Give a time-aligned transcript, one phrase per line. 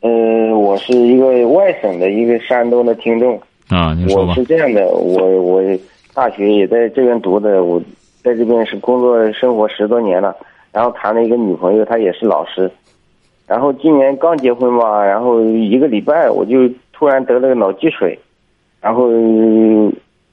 [0.00, 3.40] 呃，我是一个外省的一个山东的听众。
[3.68, 4.34] 啊，你说吧我。
[4.34, 5.62] 是这样的，我我
[6.14, 7.80] 大学也在这边读的，我
[8.22, 10.34] 在这边是工作生活十多年了，
[10.72, 12.70] 然后谈了一个女朋友，她也是老师，
[13.46, 18.18] 然后今年刚结婚吧，然后一个礼拜我就突然得了个脑积水，
[18.80, 19.08] 然后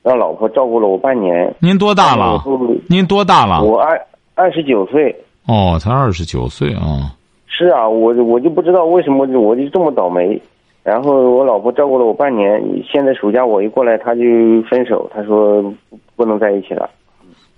[0.04, 1.54] 让老婆照顾了我半年。
[1.60, 2.42] 您多大了？
[2.88, 3.64] 您多大了？
[3.64, 4.00] 我二
[4.36, 5.16] 二十九岁。
[5.48, 7.12] 哦，才二十九岁啊。
[7.48, 10.42] 是啊，我我就不知道为什么我就这么倒霉。
[10.84, 14.22] 然后我老婆照顾了我半年，现在暑假我一过来，她就
[14.70, 16.88] 分手，她说不不能在一起了。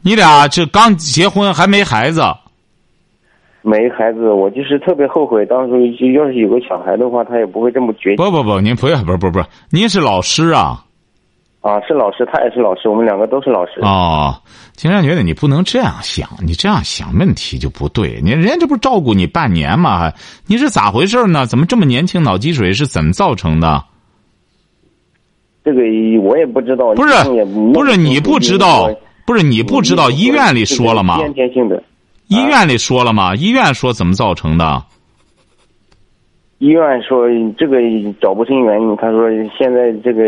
[0.02, 2.22] 你俩这刚结婚还没孩子，
[3.64, 10.86] 没孩子，我就是特别后悔，当初就要是有个小孩的话，他也不会这么绝不不不，您不要不是不是不是，您是老师啊。
[11.68, 11.82] 啊。
[11.88, 13.82] 是老师，他也是老师，我们两个都是老师。
[13.82, 14.36] 哦，
[14.74, 18.20] 金山觉得你不能这样想，你这样想问题就不对。
[18.24, 20.12] 你人家这不是照顾你半年吗？
[20.48, 21.46] 你是咋回事呢？
[21.46, 23.84] 怎么这么年轻脑积水是怎么造成的？
[25.64, 25.82] 这个
[26.22, 27.14] 我也不知道，不是
[27.74, 28.90] 不是你不知道，
[29.26, 31.18] 不是你不知道，医院里说了吗？
[31.18, 31.84] 先天性的。
[32.28, 33.36] 医院里说了吗？
[33.36, 34.84] 医院说怎么造成的？
[36.60, 37.78] 医院说这个
[38.22, 40.24] 找不清原因，他说现在这个，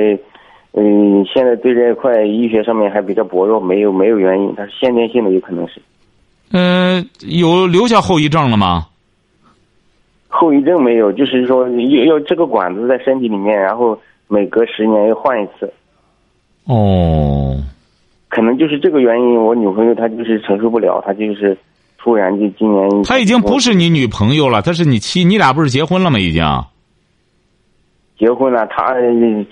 [0.74, 5.82] 嗯，现在对这一块医学上面还比较薄弱，没有没有原因，它是先天性的，有可能是
[6.52, 8.88] 嗯、有留下后遗症了吗？
[10.28, 15.74] 后遗症没有，就是说要要这个管子在身体里面，然后每隔十年要换一次，
[16.66, 17.58] 哦，
[18.30, 21.58] 可能就是这个原因，我女朋友她就是承受不了，她就是
[21.98, 26.20] 突然就今年她已经不是你女朋友了，她是你妻，你俩不是结婚了吗？
[26.20, 26.44] 已经。
[28.20, 28.94] 结婚了，他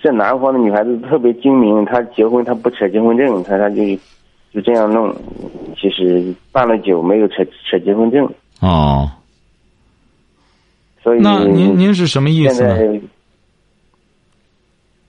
[0.03, 3.81] 这南方的女孩子特别精明，她结婚她不扯结婚证，她她就
[4.51, 5.09] 就这样弄，
[5.78, 7.35] 其实办了酒没有扯
[7.66, 8.29] 扯结婚证，
[8.59, 9.09] 哦，
[11.01, 12.78] 所以那您您是什么意思呢？
[12.78, 13.01] 在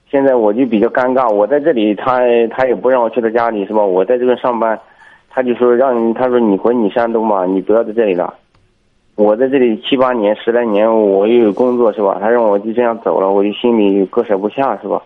[0.09, 2.21] 现在我就比较尴尬，我在这里，他
[2.51, 3.85] 他也不让我去他家里，是吧？
[3.85, 4.79] 我在这边上班，
[5.29, 8.33] 他就说让你，他说你回你山东吧，你不要在这里了。
[9.19, 12.19] 我在这里七八年、十来年，我又有工作，是吧？
[12.21, 15.03] 他让我就这样走了，我就心里割舍不下，是吧？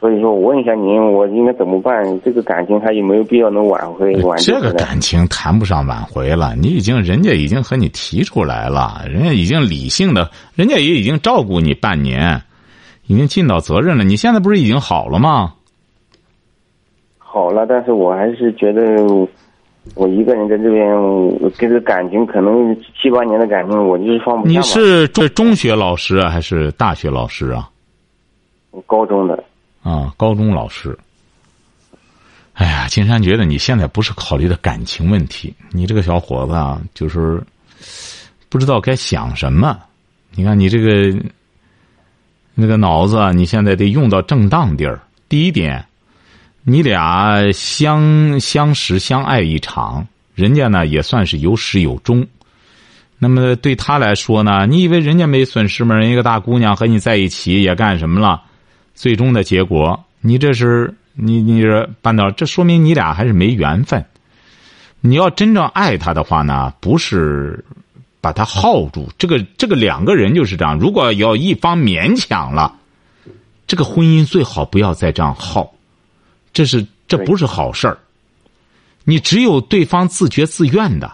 [0.00, 2.20] 所以说我问一下您，我应该怎么办？
[2.22, 4.12] 这个感情还有没有必要能挽回？
[4.22, 4.72] 挽救这个？
[4.72, 12.42] 感情谈不上挽回了，你已经人家已经和你提出来了，人家已经理性的，人家也已经照顾你半年，
[13.06, 14.02] 已经尽到责任了。
[14.02, 15.54] 你现在不是已经好了吗？
[17.18, 18.82] 好了，但是我还是觉得
[19.94, 20.86] 我一个人在这边，
[21.40, 24.52] 我跟这感情可能七八年的感情，我就是放不下。
[24.52, 27.68] 你是中中学老师啊，还是大学老师啊？
[28.70, 29.42] 我高中的，
[29.82, 30.96] 啊，高中老师。
[32.54, 37.40] 哎呀，金山觉得你现在不是考虑的感情问题，你这个小伙子啊，就是
[38.48, 39.78] 不知道该想什么。
[40.34, 41.16] 你看你这个
[42.54, 45.00] 那个脑子啊，你现在得用到正当地儿。
[45.28, 45.84] 第一点，
[46.64, 52.26] 你俩相相识相爱一场，人家呢也算是有始有终。
[53.18, 55.94] 那么对他来说呢，你以为人家没损失吗？
[55.94, 58.42] 人一个大姑娘和你在一起也干什么了？
[58.94, 64.04] 最终的结果，你这是你你这搬到，这说明你俩还是没缘分。
[65.00, 67.64] 你要真正爱他的话呢，不是
[68.20, 70.78] 把他耗住，这个这个两个人就是这样。
[70.78, 72.74] 如果要一方勉强了，
[73.66, 75.72] 这个婚姻最好不要再这样耗，
[76.58, 77.96] 这是这不是好事儿。
[79.04, 81.08] 你只有对方自觉自愿的，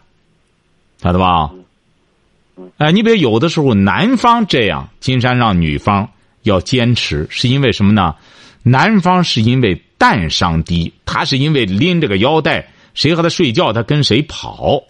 [1.03, 1.51] 晓得吧？
[2.79, 6.09] 哎，你比如有的时候男方这样，金山让女方
[6.45, 8.15] 要坚持，是因为什么呢？
[8.63, 14.83] 男方是因为蛋伤低，他是因为拎着个腰带，谁和他睡觉，他跟谁跑。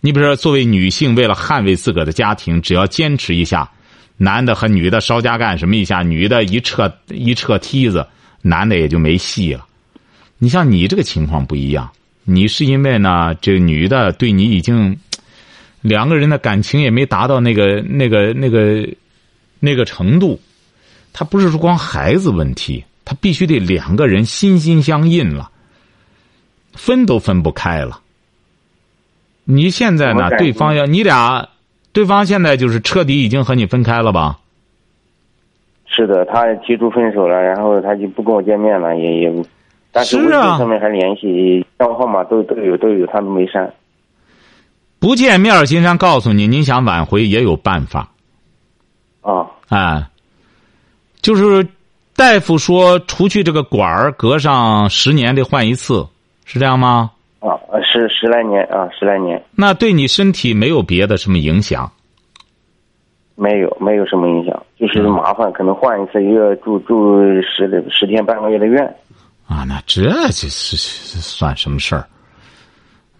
[0.00, 3.70] 你比如说，作为女性，为了捍卫自个儿的家庭，只要坚持一下，
[4.16, 8.04] 男的和女的稍加干什么一下，女的一撤一撤梯子，
[8.46, 9.66] 男的也就没戏了。
[10.38, 11.90] 你像你这个情况不一样，
[12.24, 14.96] 你是因为呢，这个女的对你已经
[15.80, 18.86] 两个人的感情也没达到那个那个那个
[19.58, 20.40] 那个程度，
[21.12, 25.50] 他不是说光孩子问题，他必须得两个人心心相印了，
[26.74, 28.00] 分都分不开了。
[29.44, 30.28] 你现在呢？
[30.38, 31.48] 对方要你俩，
[31.92, 34.38] 对方现在就是彻底已经和你分开了吧？
[35.96, 39.44] 是的，他提出分手了，然后他就不跟我见面了，也也，
[39.90, 43.72] 但是微信上面还联系，电话号码都都有都有，他都没删。
[44.98, 48.10] 不见面，金山告诉你，您想挽回也有办法。
[49.22, 50.04] 啊，哎，
[51.22, 51.66] 就是
[52.14, 56.06] 大夫说，除去这个管儿，隔上十年得换一次，
[56.44, 57.10] 是这样吗？
[57.40, 59.42] 啊，十十来年啊，十来年。
[59.54, 61.90] 那对你身体没有别的什么影响？
[63.38, 64.45] 没有，没有什么影响，
[64.86, 68.84] 就是麻烦，可能换一次，一个住住十十天半个月的院。
[69.46, 70.76] 啊，那这这是
[71.20, 72.04] 算什么事儿？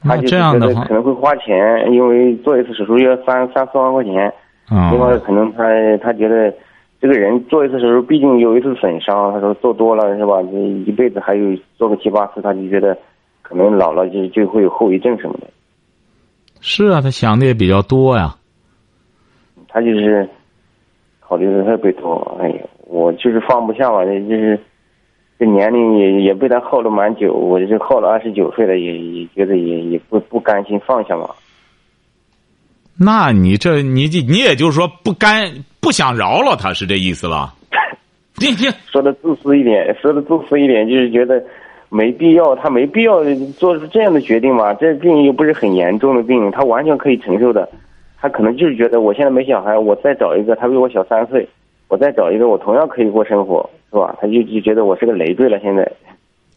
[0.03, 4.33] 那这样的话可能会花钱，因为做一次手术要三三四万块钱。
[4.69, 4.91] 啊。
[4.91, 5.65] 另外，可能他
[6.03, 6.53] 他觉得
[7.01, 10.43] 这个人做一次手术，毕竟有一次损伤，他说做多了是吧？
[10.43, 12.97] 这一辈子还有做个七八次，他就觉得
[13.43, 15.47] 可能老了就就会有后遗症什么的。
[16.61, 18.35] 是啊，他想的也比较多呀。
[19.69, 20.29] 他就是
[21.29, 24.59] 考虑的特别多，哎呀，我就是放不下嘛，就是
[25.39, 31.29] 这年龄也也被他耗了蛮久，我这耗了二十九岁了，也也觉得也也不不甘心放下嘛。
[32.99, 37.55] 那你这你你也就是说不甘不想饶了他，是这意思吧？
[38.41, 41.43] 你你说的自私一点，说的自私一点，就是觉得
[41.89, 43.25] 没必要，他没必要
[43.59, 44.73] 做出这样的决定嘛。
[44.75, 47.69] 这病又不是很严重的病，他完全可以承受的。
[48.19, 51.49] 他可能就是觉得我现在没小孩，我再找一个，他比我小三岁，
[51.89, 54.17] 我再找一个，我同样可以过生活，是吧？
[54.21, 55.59] 他就就觉得我是个累赘了。
[55.61, 55.91] 现在，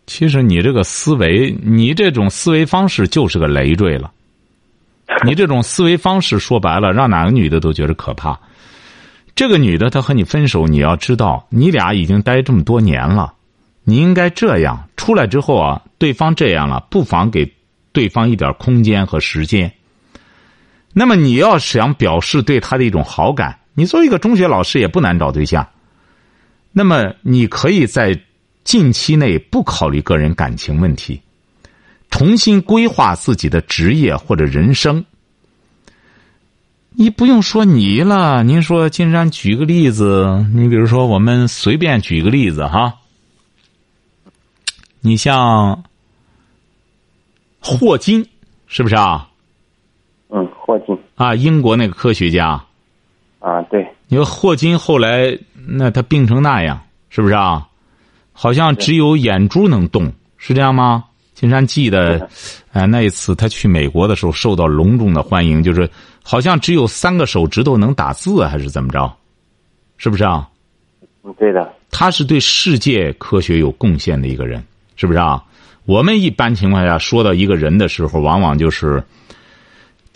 [0.07, 4.11] 其实你这个思维，你这种思维方式就是个累赘了。
[5.25, 8.39] 你这种思维方式说白了，让哪个女的都觉得可怕。
[9.35, 13.33] 这个女的她和你分手，你要知道，你俩已经待这么多年了，
[13.83, 17.51] 你应该这样出来之后啊，对方这样了，不妨给
[17.91, 19.71] 对方一点空间和时间。
[20.93, 25.67] 那么你要想表示对他的一种好感，你作为一个中学老师也不难找对象。
[26.71, 28.19] 那么你可以在
[28.63, 31.21] 近期内不考虑个人感情问题，
[32.09, 35.03] 重新规划自己的职业或者人生。
[36.91, 42.95] 你不用说你了，您说金山举个例子，你比如说我们随便举个例子哈，
[44.99, 45.83] 你像
[47.61, 48.27] 霍金，
[48.67, 49.28] 是不是啊？
[50.69, 52.63] 嗯，霍金啊，英国那个科学家，
[53.39, 55.35] 啊，对，你说霍金后来
[55.67, 56.79] 那他病成那样，
[57.09, 57.67] 是不是啊？
[58.33, 61.05] 好像只有眼珠能动，是这样吗？
[61.33, 62.29] 金山记得，
[62.71, 65.89] 哎，那一次他去美国的时候受到隆重的欢迎，就是
[66.21, 69.11] 好像只有三个手指头能打字，还是怎么着？
[69.97, 70.47] 是不是啊？
[71.23, 71.73] 嗯，对的。
[71.89, 74.63] 他是对世界科学有贡献的一个人，
[74.95, 75.43] 是不是啊？
[75.85, 79.03] 我们一般情况下说到一个人的时候，往往就是。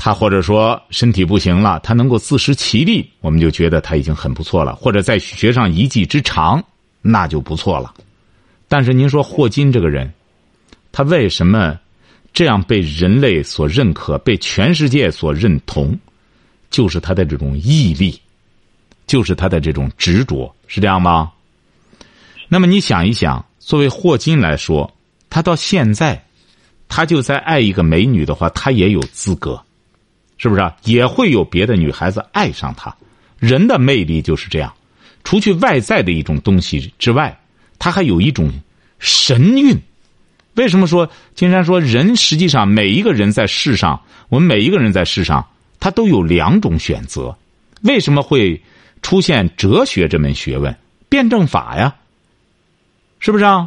[0.06, 4.76] 他或者说身体不行了，他能够自食其力，我们就觉得他已经很不错了。
[4.76, 6.62] 或者再学上一技之长，
[7.02, 7.94] 那就不错了。
[8.68, 10.12] 但是您说霍金这个人，
[10.92, 11.80] 他为什么
[12.34, 15.98] 这样被人类所认可、被全世界所认同？
[16.70, 18.20] 就是他的这种毅力，
[19.08, 21.32] 就是他的这种执着，是这样吗？
[22.50, 24.94] 那么你想一想，作为霍金来说，
[25.30, 26.22] 他到现在，
[26.90, 29.58] 他就在爱一个美女的话，他也有资格。
[30.44, 30.76] 是不是啊？
[30.84, 32.94] 也会有别的女孩子爱上他？
[33.40, 34.74] 人的魅力就是这样，
[35.24, 37.40] 除去外在的一种东西之外，
[37.80, 38.52] 他还有一种
[39.00, 39.80] 神韵。
[40.56, 45.48] 为什么说金山说人实际上每一个人在世上，我们每一个人在世上，
[45.80, 47.34] 他都有两种选择。
[47.84, 48.62] 为什么会
[49.02, 50.76] 出现哲学这门学问？
[51.08, 51.96] 辩证法呀，
[53.22, 53.66] 是不是啊？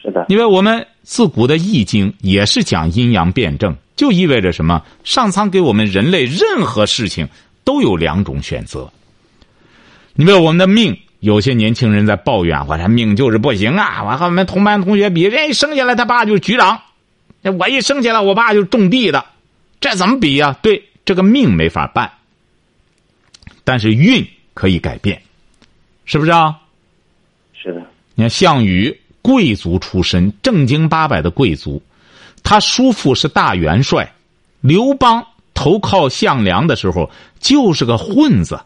[0.00, 0.24] 是的。
[0.28, 3.76] 因为我们自古的易经也是讲阴阳辩证。
[4.00, 4.82] 就意味着什么？
[5.04, 7.28] 上苍给我们人类任何事情
[7.64, 8.90] 都有两种选择。
[10.14, 14.02] 你比如我们的命，有些年轻人在抱怨：“我这命就是不行啊！
[14.02, 16.80] 我和我们同班同学比，人一生下来他爸就是局长，
[17.58, 19.26] 我一生下来我爸就是种地的，
[19.80, 22.10] 这怎么比呀？”对，这个命没法办，
[23.64, 25.20] 但是运可以改变，
[26.06, 26.56] 是不是啊？
[27.52, 27.82] 是的。
[28.14, 31.82] 你看项羽，贵族出身，正经八百的贵族。
[32.50, 34.12] 他叔父是大元帅，
[34.60, 38.58] 刘邦投靠项梁的时候就是个混子。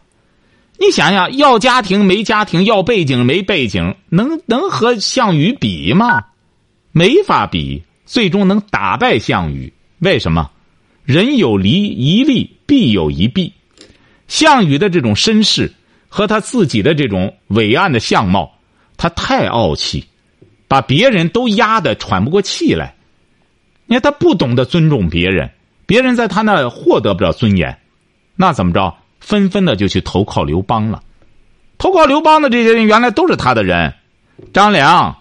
[0.79, 6.25] 你想想，要家庭没家庭，要背景没背景，能能和项羽比吗？
[6.93, 7.83] 没法比。
[8.07, 10.51] 最终能打败项羽，为什么？
[11.05, 13.53] 人有离一利，必有一弊。
[14.29, 15.71] 项羽的这种身世
[16.09, 18.51] 和他自己的这种伟岸的相貌，
[18.97, 20.07] 他太傲气，
[20.67, 22.95] 把别人都压得喘不过气来。
[23.95, 25.49] 你看他不懂得尊重别人，
[25.87, 27.79] 别人在他那获得不了尊严，
[28.35, 28.93] 那怎么着？
[29.21, 31.01] 纷纷的就去投靠刘邦了。
[31.79, 33.95] 投靠刘邦的这些人，原来都是他的人，
[34.53, 35.17] 张良、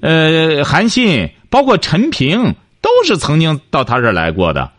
[0.00, 4.72] 呃韩信，包括陈平，都是曾经到他这儿来过的。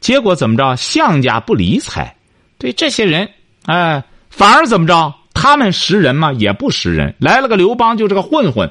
[0.00, 0.74] 结果怎么着？
[0.74, 2.16] 项家不理睬，
[2.58, 3.28] 对这些人，
[3.66, 5.14] 哎，反而怎么着？
[5.34, 6.32] 他们识人吗？
[6.32, 7.14] 也不识人。
[7.20, 8.68] 来了个刘邦，就是个混混，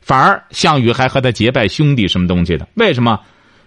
[0.00, 2.66] 反而项羽还和他结拜兄弟，什么东西的？
[2.74, 3.20] 为什么？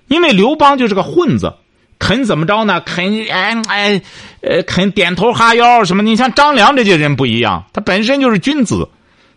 [0.08, 1.54] 因为刘邦就是个混子，
[2.00, 2.82] 肯怎么着呢？
[2.82, 4.02] 肯哎哎，
[4.42, 6.04] 呃，肯点头哈腰什么？
[6.04, 8.88] 你像张良这些人不一样，他本身就是君子，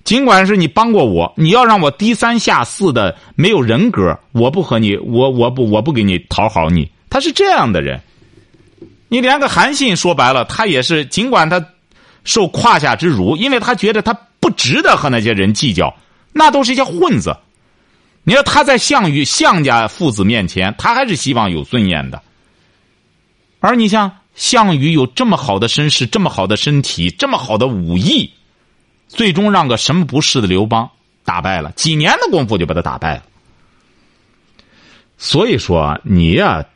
[0.04, 6.90] 尽管是你帮过我，你要让我低三下四的没有人格，我不和你，我我不我不给你讨好你。
[7.10, 8.00] 他是这样的人。
[9.08, 11.64] 你连个韩信说白了，他也是尽管他。
[12.24, 15.94] 受胯下之辱，因为他觉得他不值得和那些人计较，
[16.30, 17.34] 那都是一些混子。
[18.28, 22.22] 你说他在项羽、项家父子面前，他还是希望有尊严的。
[23.58, 28.30] 而你像项羽有这么好的身世、这么好的身体、这么好的武艺，
[29.08, 30.90] 最终让个什么不是的刘邦
[31.24, 33.22] 打败了，几年的功夫就把他打败了。
[35.16, 36.66] 所以说，你呀。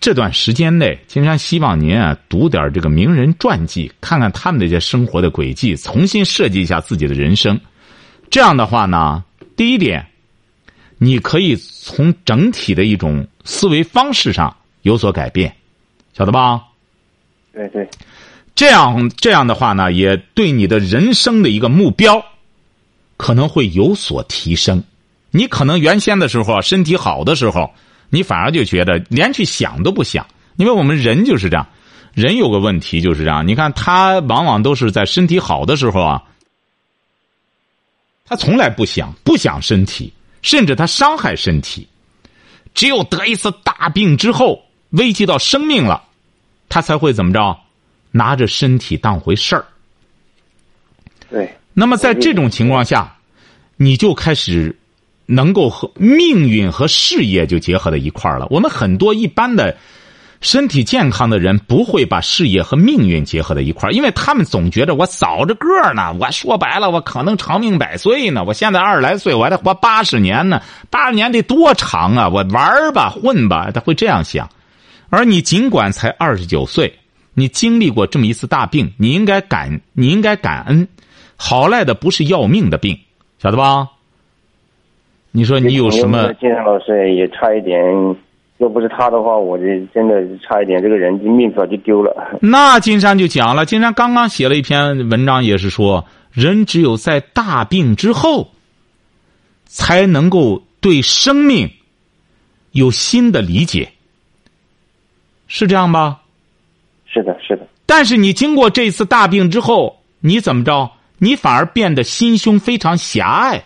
[0.00, 7.60] 这段时间内，金山希望您啊读点这个名人传记，看看他们那些生活的轨迹，重新设计一下自己的人生。
[8.30, 9.22] 这样的话呢，
[9.56, 10.06] 第一点，
[11.02, 15.56] 你可以从整体的一种思维方式上有所改变，
[16.12, 16.62] 晓得吧？
[17.52, 17.88] 对对。
[18.54, 22.22] 这样这样的话呢，也对你的人生的一个目标
[23.16, 24.84] 可能会有所提升。
[25.30, 27.72] 你可能原先的时候身体好的时候。
[28.12, 30.26] 你反而就觉得连去想都不想，
[30.56, 31.68] 因为我们人就是这样，
[32.12, 33.46] 人有个问题就是这样。
[33.46, 36.24] 你看他往往都是在身体好的时候啊，
[38.24, 41.88] 他从来不想不想身体，甚至他伤害身体。
[42.74, 46.02] 只有得一次大病之后，危及到生命了，
[46.68, 47.58] 他才会怎么着，
[48.10, 49.64] 拿着身体当回事儿。
[51.30, 51.54] 对。
[51.74, 53.16] 那么在这种情况下，
[53.76, 54.76] 你就开始。
[55.32, 58.48] 能够和命运和事业就结合在一块儿了。
[58.50, 59.78] 我们很多一般的
[60.40, 66.16] 身体健康的人不会把事业和命运结合在一块，因为他们总觉得我早着个呢。
[66.18, 68.42] 我说白了，我可能长命百岁呢。
[68.44, 70.62] 我现在二十来岁，我还得活八十年呢。
[70.88, 72.28] 八十年得多长啊！
[72.28, 74.48] 我玩吧，混吧，他会这样想。
[75.10, 76.90] 而你尽管才二十九岁，
[77.34, 80.88] 你经历过这么一次大病，你应该感，你应该感恩。
[81.36, 82.98] 好赖的不是要命的病，
[83.38, 83.88] 晓得吧？
[85.32, 86.32] 你说你有什么？
[86.40, 87.78] 金山老师也差一点，
[88.60, 89.64] 要不是他的话，我这
[89.94, 92.14] 真的差一点，这个人命早就丢了。
[92.42, 98.50] 那金山就讲了，金山刚刚写了一篇文章，也是说，人只有在大病之后，
[99.64, 101.70] 才能够对生命
[102.72, 103.92] 有新的理解，
[105.48, 106.20] 是这样吧？
[107.06, 107.66] 是的，是的。
[107.86, 110.90] 但是你经过这次大病之后，你怎么着？
[111.16, 113.64] 你反而变得心胸非常狭隘。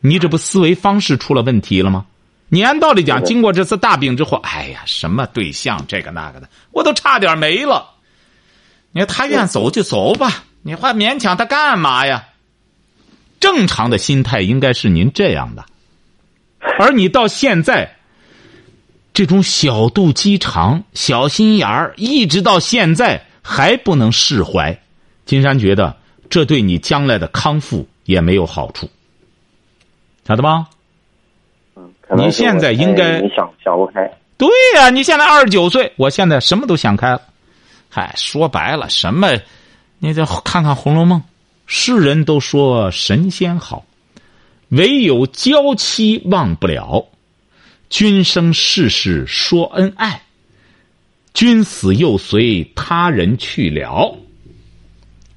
[0.00, 2.04] 你这不思维方式出了问题了吗？
[2.48, 7.90] 你按道理讲，经过这次大病之后，哎呀，什么对象这个那个的，我都差点没了。
[8.92, 12.28] 你说他愿走就走吧，你还勉强他干嘛呀？
[13.38, 15.64] 正常的心态应该是您这样的，
[16.80, 17.96] 而你到现在
[19.12, 24.80] 这种小肚鸡肠、小心眼儿，一直到现在还不能释怀。
[25.24, 25.96] 金山觉得
[26.30, 28.90] 这对你将来的康复也没有好处。
[30.26, 30.42] 晓得
[32.16, 34.10] 你现在应该想想不开。
[34.36, 37.20] 对呀，你现在二十九岁，我现在什么都想开了。
[37.88, 39.28] 嗨，说白了，什么？
[39.98, 41.20] 你再看看《红楼梦》，
[41.66, 43.84] 世人都说神仙好，
[44.68, 47.04] 唯有娇妻忘不了。
[47.90, 50.22] 君生世世说恩爱，
[51.34, 54.16] 君死又随他人去了。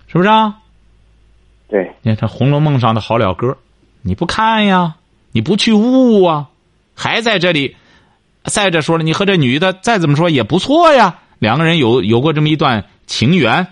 [0.08, 0.60] 是不是啊？
[1.68, 3.58] 对，你看《红楼梦》上的好了歌。
[4.04, 4.96] 你不看呀？
[5.32, 6.50] 你不去悟啊？
[7.02, 7.76] 还在这里？
[8.44, 11.18] 再者说了，你和这女的再怎么说也不错呀。
[11.40, 13.66] 两个人有有过这么一段情缘，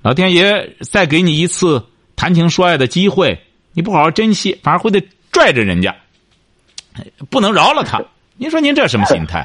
[0.00, 3.36] 老天爷再给你一次谈情说爱的机会，
[3.72, 5.92] 你不好好珍惜，反而会得拽着人家，
[7.28, 8.00] 不能饶了他。
[8.36, 9.44] 您说您这什么心态？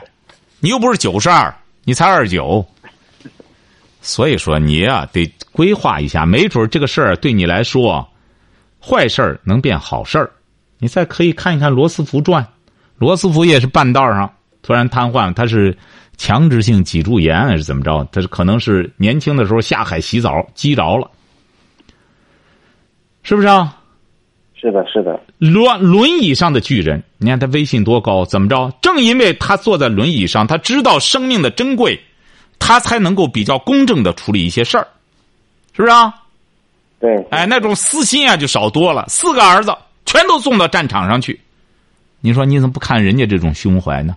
[0.59, 1.51] 你又不是九十二，
[1.85, 2.63] 你才二十九。
[4.03, 8.07] 所以说你呀，得规划一下，没准这个事儿对你来说。
[8.79, 10.29] 坏事儿能变好事儿，
[10.77, 12.43] 你再可以看一看《罗斯福传》，
[13.03, 15.77] 罗斯福也是半道上突然瘫痪了，他是
[16.15, 18.07] 强直性脊柱炎还是怎么着？
[18.13, 21.11] 他是可能是年轻的时候下海洗澡击着了，
[23.23, 23.77] 是不是啊？
[24.55, 25.19] 是的，是的。
[25.39, 28.23] 轮轮椅上的巨人，你看他威信多高？
[28.23, 28.71] 怎么着？
[28.81, 31.99] 正因为他坐在轮椅上，他知道生命的珍贵，
[32.59, 34.87] 他才能够比较公正的处理一些事儿，
[35.73, 36.13] 是不是啊？
[37.01, 39.03] 对，哎，那种私心啊就少多了。
[39.09, 41.37] 四个儿子全都送到战场上去，
[42.25, 44.15] 你说你怎么不看人家这种胸怀呢？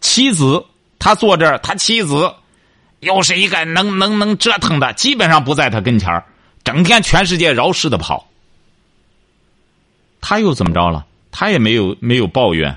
[0.00, 0.64] 妻子
[0.98, 2.34] 他坐这儿，他妻子
[2.98, 6.24] 又是一个能能能折腾的，基本上不在他跟前儿，
[6.64, 8.28] 整天全世界绕世的跑。
[10.20, 11.06] 他又怎么着了？
[11.30, 12.76] 他也没有没有抱怨。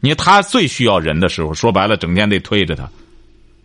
[0.00, 2.90] 你他最需要人的时候，说白了，整天得推着他。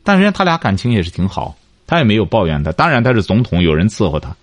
[0.04, 2.72] 但人家他俩感情也是挺好，他也没有抱怨他。
[2.74, 4.36] 当然他是总统，有人伺候他，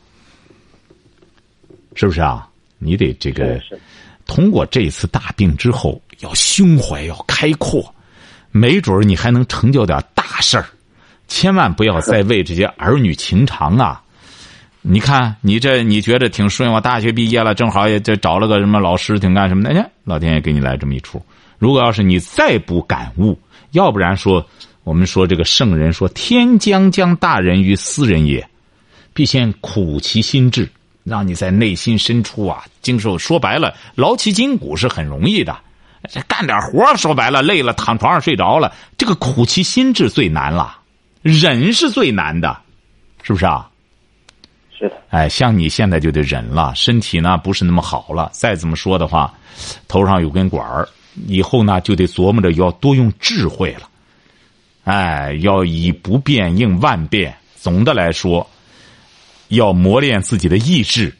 [1.94, 2.48] 是不是啊？
[2.78, 3.60] 你得这个
[4.26, 7.94] 通过这次大病之后，要胸怀要开阔，
[8.50, 10.66] 没准你还能成就点大事儿。
[11.28, 14.02] 千万不要再为这些儿女情长啊！
[14.82, 19.70] 你看，你这你觉得挺顺，我大学毕业了，正好也这找了个什么老师，挺干什么的？
[19.70, 21.20] 哎，老天爷给你来这么一出。
[21.58, 23.38] 如果要是你再不感悟，
[23.70, 24.46] 要不然说
[24.82, 28.46] 我们说这个圣人说天将降大任于斯人也，
[29.14, 30.68] 必先苦其心志，
[31.04, 33.16] 让你在内心深处啊经受。
[33.16, 35.56] 说白了，劳其筋骨是很容易的，
[36.10, 40.78] 这干点活儿说白了累了，躺床上睡着了，这个苦其心志最难了，
[41.22, 42.56] 忍是最难的，
[43.22, 43.70] 是不是啊？
[44.76, 48.28] 是的，哎，像你现在就得忍了，身体呢不是那么好了。
[48.32, 49.32] 再怎么说的话，
[49.86, 50.88] 头上有根管儿，
[51.28, 53.88] 以后呢就得琢磨着要多用智慧了。
[54.84, 57.34] 哎，要以不变应万变。
[57.56, 58.46] 总的来说，
[59.54, 61.12] 要磨练自己的意志，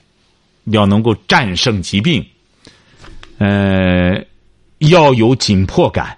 [0.64, 2.25] 要能够战胜疾病。
[3.38, 4.25] 呃，
[4.79, 6.17] 要有紧迫感，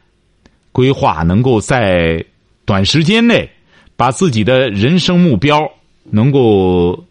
[0.70, 2.24] 规划能够在
[2.64, 3.48] 短时间内
[3.96, 5.60] 把自己的人生目标
[6.04, 7.04] 能够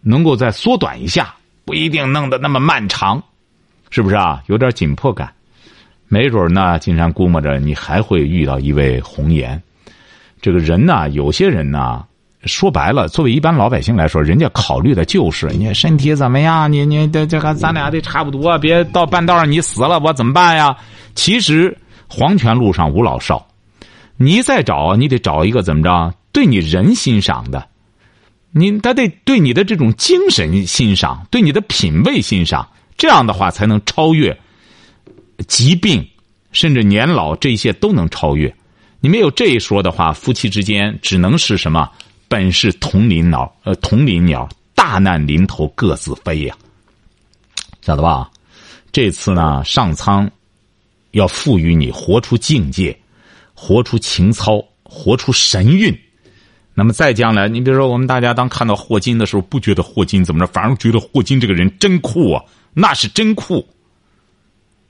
[0.00, 1.34] 能够再缩短一下，
[1.64, 3.22] 不一定弄得那么漫长，
[3.90, 4.42] 是不是啊？
[4.46, 5.32] 有点紧迫感，
[6.08, 9.62] 没准呢，金山估摸着你还会遇到一位红颜。
[10.40, 12.04] 这个人呢，有些人呢，
[12.46, 20.76] 说白了，作为一般老百姓来说，人家考虑的就是你身体怎么样，你你这这个咱俩得差不多，别到半道上你死了，我怎么办呀？
[21.14, 21.76] 其实
[22.08, 23.46] 黄泉路上无老少，
[24.16, 27.66] 你再找，你得找一个怎么着，对你人欣赏的。
[28.56, 34.36] 你他得对你的这种精神欣赏，对你的品味欣赏，这样的话才能超越
[35.48, 36.06] 疾病，
[36.52, 38.54] 甚至年老这些都能超越。
[39.00, 41.90] 你没有这一说的话，夫妻之间只能是什么？
[42.34, 46.56] 本是同林鸟，呃，同林鸟，大难临头各自飞呀，
[47.80, 48.28] 晓得吧？
[48.90, 50.28] 这次呢，上苍
[51.12, 52.98] 要赋予你活出境界，
[53.54, 55.96] 活出情操，活出神韵。
[56.74, 62.42] 那么再将来，你比如说，我们大家当看到霍金的时候，不觉得霍金怎么着，反而觉得霍金这个人真酷啊，
[62.72, 63.64] 那是真酷。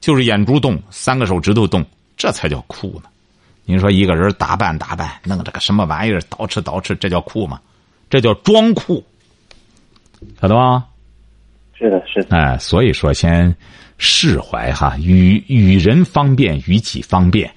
[0.01, 1.85] 就是眼珠动，三个手指头动，
[2.17, 3.11] 这才叫酷呢。
[3.67, 7.61] 您说一个人打扮打扮，弄这个什么玩意儿，捯饬捯饬，这叫酷吗？
[8.11, 9.05] 这叫装酷，
[10.41, 10.85] 晓得吗？
[11.77, 13.55] 是的，是的，哎，所以说先
[13.99, 17.51] 释怀哈，与与人方便，与己方便。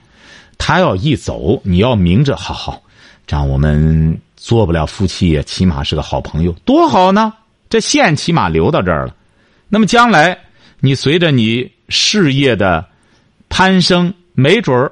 [0.57, 2.81] 他要一走，你要明着，好好，
[3.27, 7.33] 这样我们做不了夫妻，也起码是个好朋友，多好呢！
[7.69, 9.13] 这线起码留到这儿了。
[9.69, 10.37] 那么将来
[10.79, 12.83] 你随着你事业的
[13.49, 14.91] 攀升，没准儿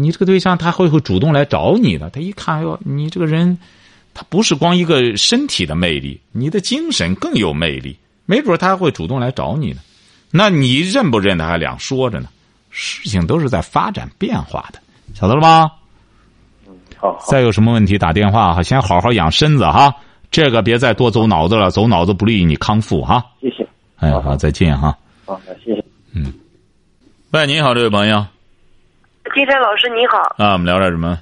[0.00, 2.08] 你这个对象他会会主动来找你的。
[2.10, 3.58] 他一看，哟，你这个人，
[4.14, 9.80] 他不是光一个身体的魅力，你的精神更有魅力，没准他还会主动来找你呢。
[10.30, 12.28] 那你认不认他还两说着呢。
[12.72, 14.78] 事情都是在发展变化的，
[15.12, 15.70] 晓得了吗？
[16.96, 19.92] 好，好，再有什么问题打电话哈，先好好养身子哈，
[20.30, 23.24] 这个别再多走脑子了，走脑子不利于你康复哈。
[23.40, 24.96] 谢谢，哎，好好，再见哈。
[25.26, 25.84] 好，谢谢。
[26.12, 26.32] 嗯
[27.32, 28.24] 喂，你好，这位朋友
[29.34, 31.18] 金山老师你好啊，我们聊点什么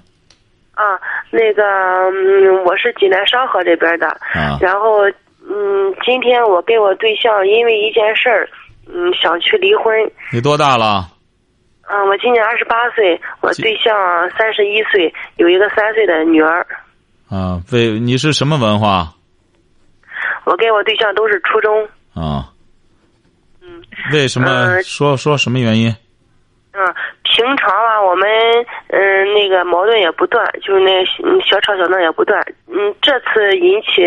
[0.74, 0.96] 啊，
[1.30, 4.56] 那个嗯，我是济南商河这边的，啊？
[4.60, 5.02] 然后
[5.42, 8.48] 嗯，今天我跟我对象因为一件事儿，
[8.86, 9.92] 嗯，想去离婚。
[10.32, 11.08] 你多大了？
[11.90, 13.94] 嗯，我今年二十八岁，我对象
[14.38, 16.66] 三十一岁，有一个三岁的女儿。
[17.28, 19.12] 啊，为你是什么文化
[20.44, 21.84] 我跟我对象都是初中。
[22.14, 22.50] 啊？
[23.60, 23.82] 嗯
[24.12, 25.94] 为什么呃说说什么原因？
[27.48, 28.28] 平常啊，我们
[28.88, 31.02] 嗯那个矛盾也不断，就是那
[31.40, 32.44] 小吵小闹也不断。
[32.70, 34.02] 嗯，这次引起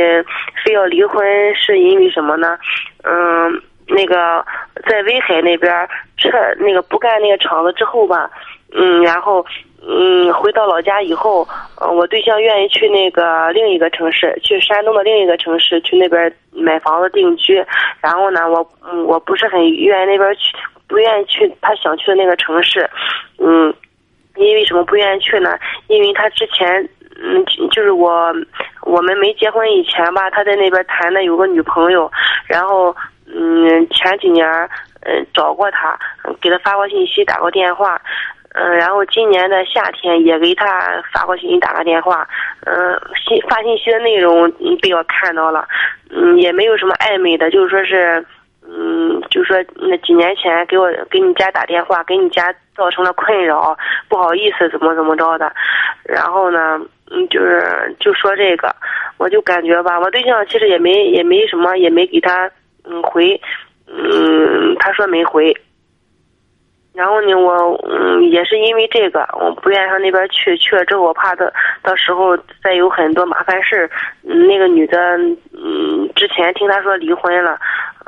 [0.64, 1.26] 非要离婚
[1.56, 2.56] 是因为什么呢？
[3.04, 4.46] 嗯，那个
[4.88, 5.74] 在威海那边
[6.18, 8.30] 撤那个不干那个厂子之后吧，
[8.76, 9.44] 嗯，然后
[9.88, 11.48] 嗯回到老家以后，
[11.80, 17.66] 呃，我对象愿意去那个另一个城市，去山东的另一个城市去那边买房子定居。
[18.02, 20.56] 然后呢，我嗯我不是很愿意那边去。
[20.88, 22.86] 不愿意去他想去的那个城市，
[23.38, 23.74] 嗯，
[24.36, 25.58] 因为什么不愿意去呢？
[25.88, 26.68] 因为他之前
[27.24, 28.30] 嗯，就是我
[28.82, 32.12] 我们没结婚以前吧，他在那边谈的有个女朋友，
[32.46, 32.94] 然后
[33.26, 34.46] 嗯，前几年
[35.06, 35.98] 嗯找过他，
[36.42, 37.98] 给他发过信息，打过电话。
[38.54, 42.28] 嗯，然后今年的夏天也给他发过信息，打过电话。
[42.66, 45.66] 嗯，信发信息的内容被我看到了，
[46.10, 48.26] 嗯，也没有什么暧昧的，就是说是，
[48.68, 53.78] 嗯，就说那几年前给我给你家打电话，给你家造成了困扰，
[54.10, 55.50] 不好意思，怎么怎么着的。
[56.04, 56.78] 然后呢，
[57.10, 58.76] 嗯，就是就说这个，
[59.18, 62.52] 我就感觉吧，我对象其实也没也没什么，也没给他
[62.84, 63.40] 嗯回，
[63.88, 65.56] 嗯，他说没回。
[66.94, 70.58] 然后呢，我嗯也是因为这个，我不愿意上那边去。
[70.58, 71.50] 去了之后，我怕到
[71.82, 73.90] 到时候再有很多麻烦事儿。
[74.22, 75.18] 那个女的，
[75.54, 77.58] 嗯，之前听他说离婚了，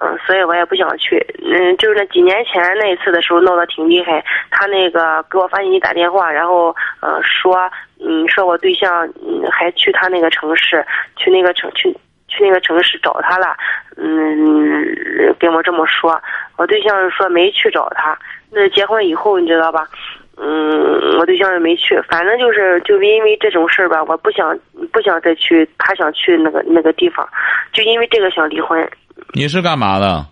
[0.02, 1.18] 嗯，所以我也不想去。
[1.46, 4.24] 嗯，就是那几年前那一次的时候闹得挺厉害。
[4.52, 7.72] 他那个给我发信息打电话，然后呃说，
[8.06, 11.90] 嗯，说我对象嗯还去他那个城市，去那个城去
[12.28, 13.56] 去那个城市找他了，
[13.96, 16.22] 嗯，跟我这么说。
[16.58, 18.18] 我对象说没去找他。
[18.52, 19.88] 那结婚以后，你知道吧？
[20.36, 24.58] 嗯，我对象也没去，反正就是就因为这种事儿吧，我不想
[24.92, 27.28] 不想再去，他想去那个那个地方，
[27.72, 28.90] 就因为这个想离婚。
[29.34, 30.26] 你是干嘛的？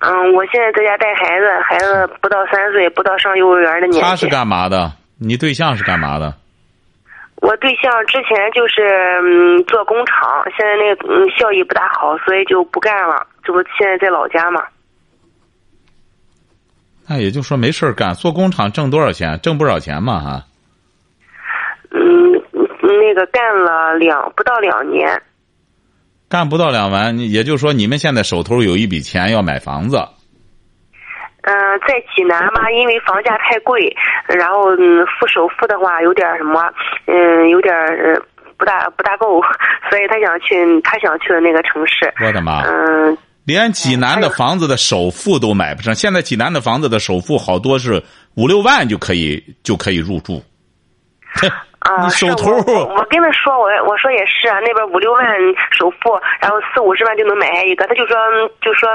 [0.00, 4.00] 嗯，我现在在家带孩子，孩子不到三岁，不到上幼儿园的年纪。
[4.00, 4.90] 他是干嘛的？
[5.20, 6.34] 你对象是干嘛的？
[7.36, 8.82] 我对象之前就是
[9.22, 14.64] 嗯做工厂，现在那个嗯效益不大好，所以就不干了，这不现在在老家嘛。
[17.12, 19.38] 那也就说没事儿干，做工厂挣多少钱？
[19.42, 20.42] 挣不少钱嘛，哈。
[21.90, 22.00] 嗯，
[22.80, 25.20] 那个干了两不到两年。
[26.30, 29.98] 干不到两万，也就是说你们现在手头有一笔钱要买房子。
[31.42, 31.52] 嗯，
[31.86, 33.94] 在济南嘛，因为房价太贵，
[34.26, 36.72] 然后嗯付首付的话有点什么，
[37.04, 37.74] 嗯有点
[38.56, 39.38] 不大不大够，
[39.90, 42.10] 所以他想去他想去的那个城市。
[42.24, 42.62] 我的妈！
[42.62, 43.18] 嗯。
[43.44, 48.02] 连济南的房子的首付都买不上，现在济南的房子的首付好多是
[48.36, 50.42] 五六万就可以就可以入住。
[51.80, 55.26] 啊，你手头我跟他说，我我说也是啊，那边五六万
[55.72, 57.84] 首付，然后四五十万就能买下一个。
[57.88, 58.14] 他就说
[58.60, 58.88] 就说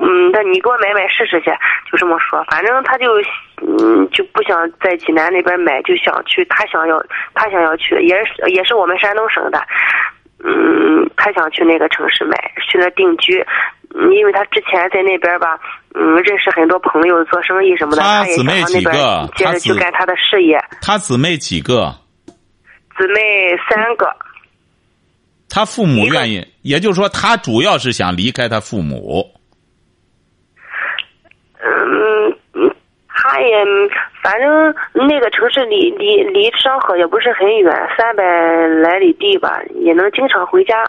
[0.00, 1.50] 嗯，那你给我买买试试去，
[1.92, 2.42] 就这么说。
[2.50, 3.20] 反正他就
[3.60, 6.96] 嗯就不想在济南那边买，就想去他想要
[7.34, 9.60] 他想要去，也是也是我们山东省的。
[10.46, 12.36] 嗯，他想去那个城市买，
[12.70, 13.44] 去那定居，
[13.94, 15.58] 因为他之前在那边吧，
[15.94, 18.02] 嗯，认识很多朋友，做生意什么的。
[18.02, 19.28] 他姊妹几个？
[19.36, 20.58] 接着去干他的事业。
[20.82, 21.94] 他姊妹几个？
[22.96, 24.06] 姊妹三个。
[25.48, 29.24] 他父母愿意，也就是说，他主要是想离开他父母。
[31.60, 32.36] 嗯。
[33.16, 33.64] 他也
[34.22, 38.22] 反正那个城市离离离商河也不是很远，三百
[38.82, 40.84] 来里地吧，也能经常回家。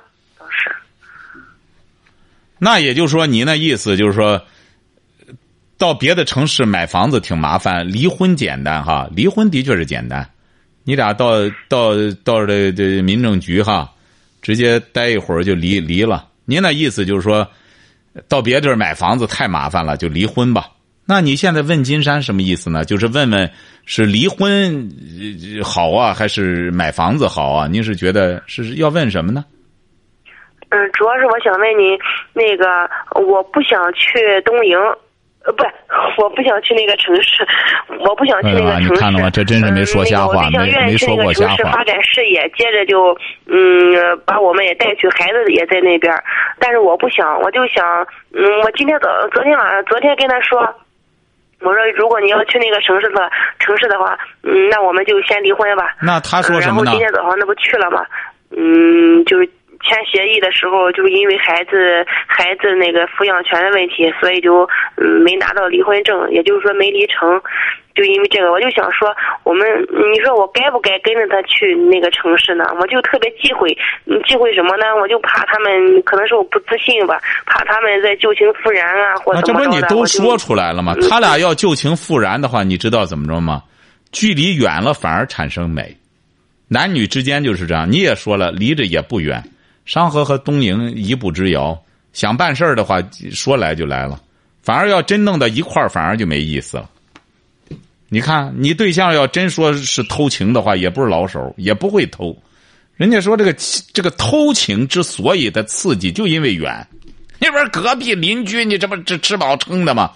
[2.65, 4.41] 那也就是说，你那意思就是说，
[5.77, 10.27] 到别的城市买房子挺麻烦，离婚简单哈，离婚的确是简单。
[10.83, 13.93] 你俩到到到这这民政局哈，
[14.41, 16.27] 直接待一会儿就离离了。
[16.45, 17.47] 您那意思就是说，
[18.27, 20.67] 到别地儿买房子太麻烦了，就离婚吧。
[21.05, 22.83] 那你现在问金山什么意思呢？
[22.83, 23.51] 就是问问
[23.85, 24.91] 是离婚
[25.63, 27.67] 好啊，还是买房子好啊？
[27.67, 29.45] 您是觉得是要问什么呢？
[30.69, 31.97] 嗯，主要是我想问您，
[32.33, 32.89] 那个
[33.21, 34.77] 我不想去东营，
[35.45, 35.63] 呃，不，
[36.21, 37.45] 我不想去那个城市，
[37.99, 38.89] 我不想去那个城市。
[38.93, 39.29] 你看了吗？
[39.29, 41.71] 这真是没说瞎话，没没说过瞎话。
[41.71, 43.15] 发展事业，接着就
[43.47, 46.13] 嗯，把我们也带去，孩子也在那边。
[46.59, 47.85] 但是我不想，我就想，
[48.33, 50.67] 嗯，我今天早昨天晚上，昨天跟他说。
[51.61, 55.95] 我说，如果你要去那个城市的城市的话，嗯，那我们就先离婚吧。
[56.01, 56.85] 那他说什么呢？
[56.85, 58.05] 然后今天早上那不去了吗？
[58.51, 59.49] 嗯，就是
[59.87, 64.67] 签协议的时候，就是因为孩子孩子那个抚养权的问题，所以就
[64.97, 67.39] 嗯没拿到离婚证，也就是说没离成。
[67.95, 69.07] 就因为这个，我就想说，
[69.43, 69.65] 我们
[70.11, 72.65] 你说我该不该跟着他去那个城市呢？
[72.77, 73.69] 我就特别忌讳，
[74.27, 74.83] 忌讳什么呢？
[75.01, 79.71] 我就怕他们，可能是我不自信吧，怕他们在旧情复燃啊，或者怎么着的。
[79.71, 80.93] 这不你都说出来了吗？
[81.09, 83.63] 他俩要旧情复燃的话，你知道怎么着吗？
[84.11, 85.95] 距离远了反而产生美，
[86.67, 87.89] 男女之间就是这样。
[87.89, 89.41] 你也说了，离着也不远，
[89.85, 91.81] 商河和东营一步之遥。
[92.13, 94.21] 想办事儿的话，说来就来了，
[94.61, 96.89] 反而要真弄到一块儿，反而就没意思了。
[98.07, 102.37] 你看，你对象要真说是偷情的话，也不是老手，也不会偷。
[102.95, 103.53] 人家说这个
[103.93, 106.87] 这个偷情之所以的刺激，就因为远。
[107.39, 110.11] 那边隔壁邻居，你这不吃吃饱撑的吗？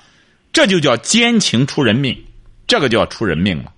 [0.53, 2.17] 这就叫奸情出人命，
[2.65, 3.73] 这个就要出人命了。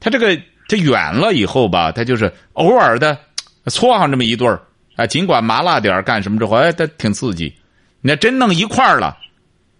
[0.00, 3.18] 他这个这远了以后吧，他就是偶尔的
[3.66, 4.62] 撮上这么一对儿，
[4.96, 7.54] 啊，尽管麻辣点干什么之后，哎，他挺刺激。
[8.00, 9.16] 你要真弄一块儿了，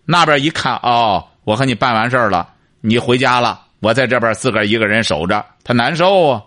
[0.05, 2.49] 那边一看，哦，我和你办完事儿了，
[2.81, 6.43] 你回家了，我在这边自个儿一个人守着，他难受啊，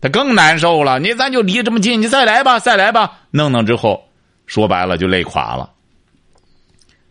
[0.00, 0.98] 他更难受了。
[0.98, 4.08] 你咱就离这么近，你再来吧，再来吧，弄弄之后，
[4.46, 5.70] 说白了就累垮了。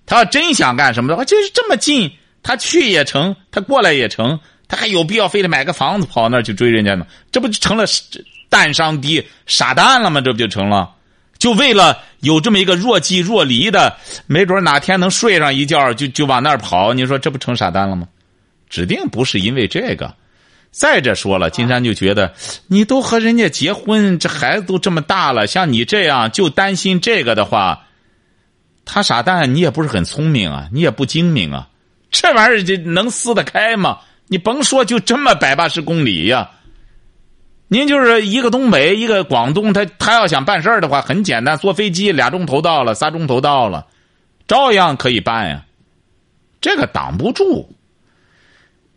[0.05, 2.09] 他要真想干什么的话，就是这么近，
[2.41, 7.05] 他去也成，他过来也成，他还有必要非得买个房子跑那儿去追人家吗？
[7.29, 7.85] 这不就成了
[8.49, 10.21] 蛋伤低傻蛋了吗？
[10.21, 10.91] 这不就成了？
[11.37, 16.93] 就为了有这么一个若即若离的，没准哪天能睡上一觉，就就往那儿跑。
[16.93, 18.07] 你说这不成傻蛋了吗？
[18.69, 20.15] 指定不是因为这个。
[20.71, 22.33] 再者说了，金山就觉得
[22.67, 27.85] 你都和人家结婚，这孩子都这么大了，像你这样就担心这个的话，
[28.83, 31.69] 他傻蛋，你也不是很聪明啊，你也不精明啊，
[32.11, 33.99] 这玩意儿这能撕得开吗？
[34.27, 36.49] 你甭说，就这么百八十公里呀。
[37.69, 43.87] 您就是一个东北，一个广东，他他要想办事儿的话，很简单，坐飞机俩钟头到了，仨钟头到了，
[44.47, 45.65] 照样可以办呀。
[46.61, 47.69] 这个挡不住。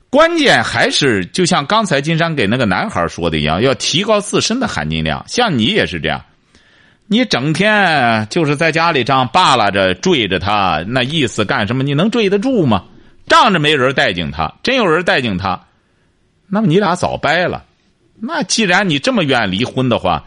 [0.08, 5.24] 关键还是就像刚才金山给那个男孩说的一样，要提高自身的含金量。
[5.28, 6.24] 像你也是这样，
[7.06, 11.82] 你整天就是在家里这样扒拉着、追着他，那意思干什么？
[11.82, 12.84] 你能追得住吗？
[13.26, 15.60] 仗着没人待见他，真有人待见他，
[16.48, 17.64] 那么你俩早掰了。
[18.22, 20.24] 那既然你这么愿意离婚的话，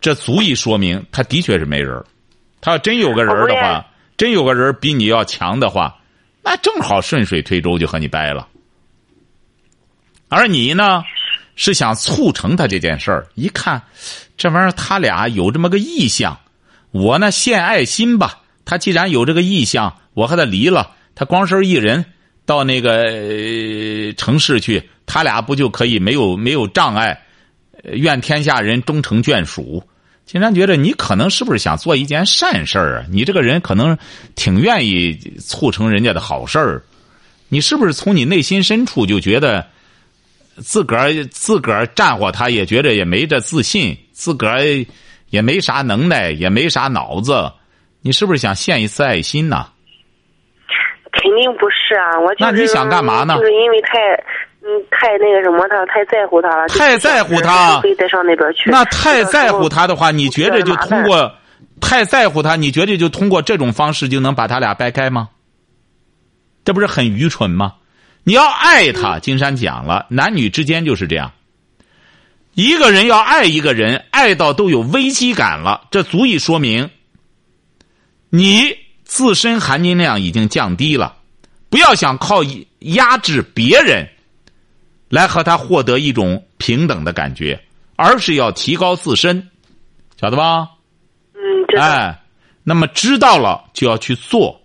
[0.00, 2.02] 这足以说明他的确是没人
[2.60, 3.84] 他要真有个人的话，
[4.16, 5.96] 真有个人比你要强的话，
[6.42, 8.48] 那正好顺水推舟就和你掰了。
[10.28, 11.02] 而你呢，
[11.56, 13.26] 是想促成他这件事儿。
[13.34, 13.82] 一看，
[14.36, 16.38] 这玩意儿他俩有这么个意向，
[16.90, 18.40] 我呢献爱心吧。
[18.64, 22.04] 他既然有这个意向，我和他离了，他光身一人
[22.46, 24.88] 到那个城市去。
[25.06, 27.20] 他俩不就可以没有没有障碍？
[27.92, 29.82] 愿天下人终成眷属。
[30.24, 33.04] 金山觉得你可能是不是想做一件善事儿啊？
[33.10, 33.98] 你这个人可能
[34.34, 36.82] 挺愿意促成人家的好事儿。
[37.50, 39.66] 你是不是从你内心深处就觉得
[40.56, 44.86] 自个儿自个儿战火，他也觉得也没这自信，自个儿
[45.28, 47.52] 也没啥能耐，也没啥脑子。
[48.00, 49.66] 你是不是想献一次爱心呢？
[51.12, 52.18] 肯定不是啊！
[52.20, 53.36] 我那你想干嘛呢？
[53.36, 53.98] 就是因为太。
[54.66, 56.66] 嗯，太那个什么，他太在乎他了。
[56.68, 58.70] 太在乎他，非得上那边去。
[58.70, 61.30] 那太在乎他的话，你觉得就通过
[61.82, 65.28] 太在乎他，你觉得就通过这种方式就能把他俩掰开吗？
[66.64, 67.74] 这不是很愚蠢吗？
[68.22, 71.30] 你要爱他，金山讲了，男女之间就是这样。
[72.54, 76.88] 一个人要爱一个人，爱到都有危机感了，这足以说明
[78.30, 81.16] 你自身含金量已经降低了。
[81.68, 82.42] 不要想靠
[82.78, 84.08] 压制别人。
[85.14, 87.60] 来和他获得一种平等的感觉，
[87.94, 89.48] 而是要提高自身，
[90.20, 90.68] 晓得吧？
[91.34, 92.20] 嗯，哎，
[92.64, 94.60] 那么知道了就要去做。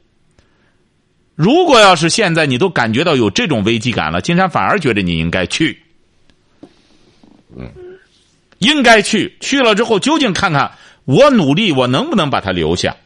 [1.36, 5.80] 如果要是现在你都感觉到有这种危机感了，金山反而觉得你应该去，
[7.56, 7.72] 嗯，
[8.58, 9.38] 应该去。
[9.40, 10.72] 去了之后，究竟看看
[11.06, 12.98] 我努力，我能不能把他留下？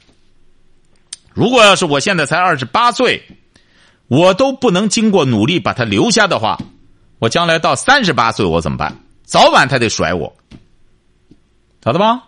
[1.33, 3.21] 如果要是我现在才二十八岁，
[4.07, 6.57] 我都不能经过努力把他留下的话。
[7.23, 8.93] 我将来到三十八岁，我怎么办？
[9.23, 10.35] 早晚他得甩我，
[11.81, 12.21] 晓得吧？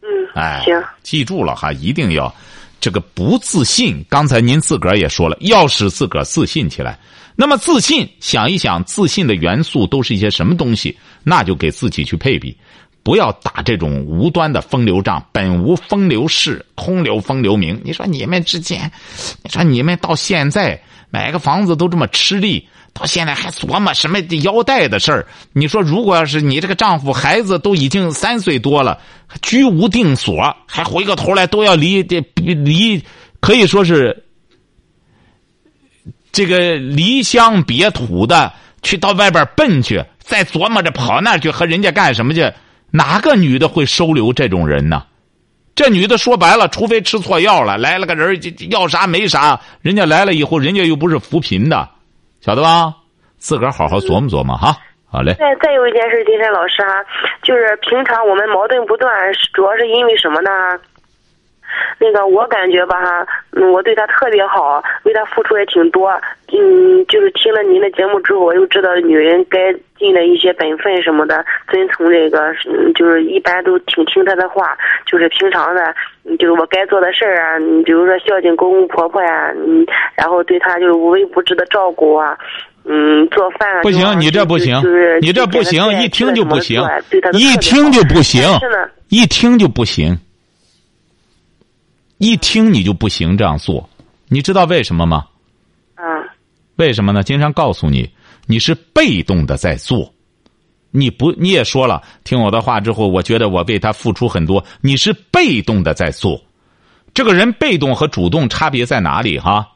[0.00, 2.32] 嗯，哎，行，记住了哈，一定要
[2.80, 4.06] 这个不自信。
[4.08, 6.96] 刚才您自个儿也说了，要使自个儿自信起来。
[7.34, 10.96] 那么自信，想一想，自信的元素都是一些什么东西？
[11.24, 12.56] 那就给自己去配比，
[13.02, 15.26] 不要打这种无端的风流仗。
[15.32, 17.80] 本无风流事，空留风流名。
[17.82, 18.88] 你说你们之间，
[19.42, 20.80] 你说你们到现在
[21.10, 22.68] 买个房子都这么吃力。
[22.94, 25.26] 到现在还琢磨什么腰带的事儿？
[25.52, 29.00] 你说，如果要是你这个丈夫孩子都已经三岁多了，
[29.40, 33.02] 居无定所，还回过头来都要离这离，
[33.40, 34.24] 可以说是
[36.30, 38.52] 这个离乡别土的
[38.82, 42.52] 去到外边奔去，再琢磨着跑那去和人家干什么去？
[42.90, 45.02] 哪个女的会收留这种人呢？
[45.74, 51.88] 这女的说白了，除非吃错药了，来了个人要啥没啥，人家来了以后，人家又不是扶贫的。
[52.42, 52.92] 晓得吧？
[53.38, 54.74] 自个儿好好琢磨琢磨哈。
[55.08, 55.32] 好嘞。
[55.34, 57.04] 再再有一件事，金山老师哈，
[57.42, 59.10] 就是平常我们矛盾不断，
[59.52, 60.50] 主要是因为什么呢？
[62.12, 66.10] 那个我感觉吧哈，嗯，我对他特别好，为他付出也挺多。
[66.52, 74.76] 嗯，就是听了您的节目之后，我又知道女人该尽的一些本分什么的，遵从这个，嗯，就是一般都挺听他的话。
[75.06, 75.94] 就是平常的，
[76.38, 82.36] 就是我该做的事儿啊，你比如说孝敬公公婆婆呀，嗯，然后对他就是无微不至的照顾啊，
[82.84, 83.82] 嗯，做饭啊。
[83.82, 84.76] 不行，你这不行，
[85.20, 86.82] 你这不行，一听就不行，
[87.32, 88.42] 一听就不行，
[89.08, 90.18] 一听就不行，
[92.22, 93.90] 一听你就不行这样做，
[94.28, 95.26] 你知道为什么吗？
[95.96, 96.04] 啊。
[96.76, 97.20] 为什么呢？
[97.24, 98.08] 经常告诉你，
[98.46, 100.08] 你是被动的在做，
[100.92, 106.40] 你不你也说了，听我的话之后，我觉得我为他付出很多，你是被动的在做。
[107.12, 109.36] 这个人被动和主动差别在哪里？
[109.36, 109.66] 哈，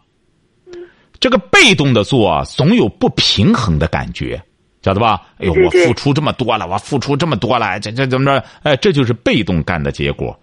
[1.18, 4.40] 这个被动的做总有不平衡的感觉，
[4.82, 5.20] 晓得吧？
[5.38, 8.46] 哎呦，我付出这么多了，我付出这么多了，这这怎么着？
[8.62, 10.38] 哎，这就是被动干的结果。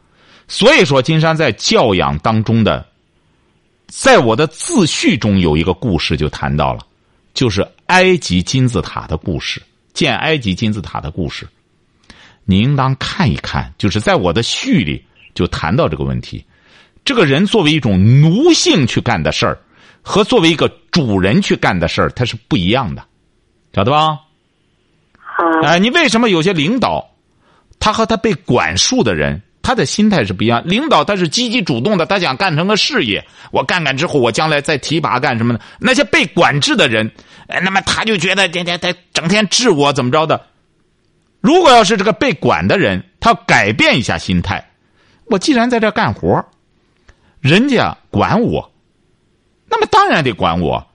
[0.54, 2.86] 所以说，金山在教养当中的，
[3.88, 6.86] 在我的自序中有一个故事就谈到了，
[7.34, 9.60] 就是埃及金字塔的故事，
[9.94, 11.48] 建埃及金字塔的故事，
[12.46, 13.74] 你应当看一看。
[13.80, 16.46] 就是在我的序里就谈到这个问题。
[17.04, 19.58] 这个人作为一种奴性去干的事儿，
[20.04, 23.04] 和作为一个主人去干的事儿，他是不一样的，
[23.74, 24.20] 晓得吧？
[25.64, 27.10] 哎，你为什么有些领导，
[27.80, 30.62] 他和他被管束的人，他的心态是不一样。
[30.64, 35.62] 领导他是积极主动的，他想干成个事业，我干干之后，我将来再提拔干什么的？
[35.80, 37.12] 那些被管制的人，
[37.48, 40.40] 哎，那么他就觉得天天他整天治我怎么着的？
[41.42, 44.64] 如果要是这个被管的人，他改变一下心态，
[45.26, 46.46] 我既然在这干活。
[47.42, 48.72] 人家管我，
[49.68, 50.88] 那么当然得管我。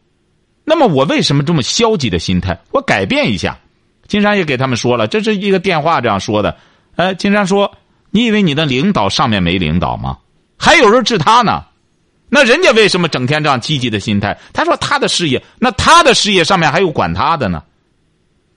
[0.64, 2.58] 那么我为什么这么消极的心态？
[2.70, 3.58] 我改变一下。
[4.06, 6.56] 金山也给他们说了，这是一个电话这样说的。
[6.96, 7.70] 呃，金山说
[8.10, 10.18] ：“你以为你的领导上面没领导吗？
[10.56, 11.64] 还有人治他呢。
[12.28, 14.38] 那人家为什么整天这样积极的心态？
[14.52, 17.62] 他说他的事业，那他的事业上面还有管他的呢。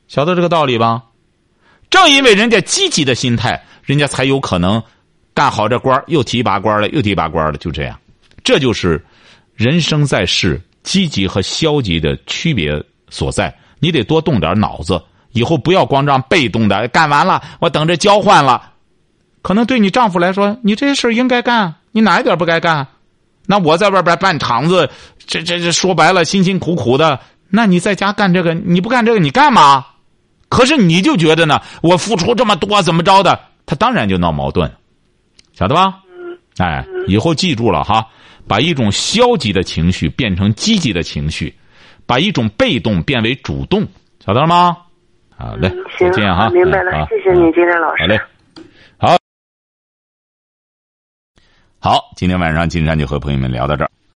[0.08, 1.04] 晓得这个道理吧？
[1.90, 4.82] 正因为人家积极的心态，人家才有可能。”
[5.34, 7.98] 干好这官又提拔官了，又提拔官了，就这样，
[8.44, 9.02] 这就是
[9.56, 13.54] 人生在世积极和消极的区别所在。
[13.80, 18.71] 你得多动点脑子，以后不要光这样被动的干完了，我等着交换了。
[19.42, 22.88] 可能对你丈夫来说，你这些事应该干，你哪一点不该干？
[23.48, 24.90] 那我在外边办厂子，
[25.26, 27.20] 这这这说白了，辛辛苦苦的。
[27.50, 29.86] 那你在家干这个，你不干这个，你干嘛？
[30.48, 33.40] 可是你就觉得呢，我付出这么多，怎么着的？
[33.66, 34.72] 他当然就闹矛盾。
[35.54, 35.96] 晓得吧？
[36.58, 38.06] 哎，以后记住了哈，
[38.48, 41.54] 把一种消极的情绪变成积极的情绪，
[42.06, 43.88] 把一种被动变为主动，
[44.24, 44.78] 晓得了吗？
[45.38, 46.50] 好嘞，再见哈。
[46.50, 48.02] 明白了，谢谢你，金山老师。
[48.02, 48.20] 好嘞，
[51.84, 53.90] 好，今天晚上金山就和朋友们聊到这儿。